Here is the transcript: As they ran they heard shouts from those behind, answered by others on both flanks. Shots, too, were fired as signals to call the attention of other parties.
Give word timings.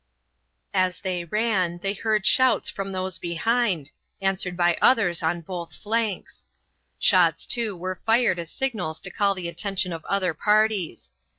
As 0.73 0.99
they 1.01 1.25
ran 1.25 1.77
they 1.77 1.93
heard 1.93 2.25
shouts 2.25 2.71
from 2.71 2.91
those 2.91 3.19
behind, 3.19 3.91
answered 4.19 4.57
by 4.57 4.75
others 4.81 5.21
on 5.21 5.41
both 5.41 5.75
flanks. 5.75 6.47
Shots, 6.97 7.45
too, 7.45 7.77
were 7.77 8.01
fired 8.03 8.39
as 8.39 8.49
signals 8.49 8.99
to 9.01 9.11
call 9.11 9.35
the 9.35 9.47
attention 9.47 9.93
of 9.93 10.03
other 10.05 10.33
parties. 10.33 11.11